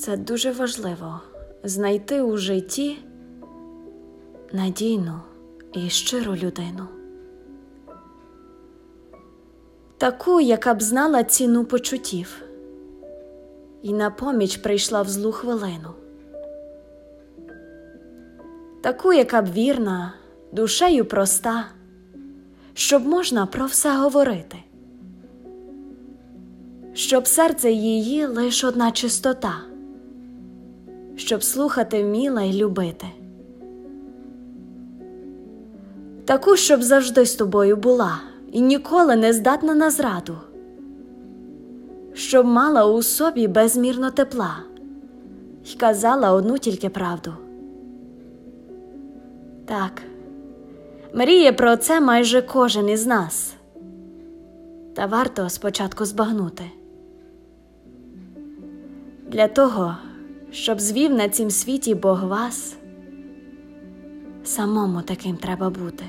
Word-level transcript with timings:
Це 0.00 0.16
дуже 0.16 0.52
важливо. 0.52 1.20
Знайти 1.64 2.22
у 2.22 2.36
житті 2.36 2.98
надійну 4.52 5.20
і 5.72 5.90
щиру 5.90 6.36
людину, 6.36 6.86
таку, 9.98 10.40
яка 10.40 10.74
б 10.74 10.82
знала 10.82 11.24
ціну 11.24 11.64
почуттів, 11.64 12.42
і 13.82 13.92
на 13.92 14.10
поміч 14.10 14.56
прийшла 14.56 15.02
в 15.02 15.08
злу 15.08 15.32
хвилину, 15.32 15.90
таку, 18.80 19.12
яка 19.12 19.42
б 19.42 19.52
вірна, 19.52 20.12
душею 20.52 21.04
проста, 21.04 21.64
щоб 22.74 23.06
можна 23.06 23.46
про 23.46 23.66
все 23.66 23.96
говорити, 23.96 24.56
щоб 26.94 27.26
серце 27.26 27.72
її 27.72 28.26
лиш 28.26 28.64
одна 28.64 28.92
чистота 28.92 29.69
щоб 31.20 31.42
слухати 31.42 32.02
вміла 32.02 32.42
й 32.42 32.52
любити. 32.52 33.06
Таку, 36.24 36.56
щоб 36.56 36.82
завжди 36.82 37.26
з 37.26 37.34
тобою 37.34 37.76
була 37.76 38.20
і 38.52 38.60
ніколи 38.60 39.16
не 39.16 39.32
здатна 39.32 39.74
на 39.74 39.90
зраду, 39.90 40.36
щоб 42.14 42.46
мала 42.46 42.86
у 42.86 43.02
собі 43.02 43.48
безмірно 43.48 44.10
тепла 44.10 44.56
й 45.64 45.74
казала 45.74 46.32
одну 46.32 46.58
тільки 46.58 46.88
правду. 46.88 47.32
Так, 49.64 50.02
мріє 51.14 51.52
про 51.52 51.76
це 51.76 52.00
майже 52.00 52.42
кожен 52.42 52.88
із 52.88 53.06
нас, 53.06 53.54
та 54.94 55.06
варто 55.06 55.48
спочатку 55.48 56.04
збагнути. 56.04 56.64
Для 59.28 59.48
того 59.48 59.96
щоб 60.50 60.80
звів 60.80 61.12
на 61.14 61.28
цім 61.28 61.50
світі 61.50 61.94
Бог 61.94 62.24
вас, 62.24 62.76
самому 64.44 65.02
таким 65.02 65.36
треба 65.36 65.70
бути. 65.70 66.04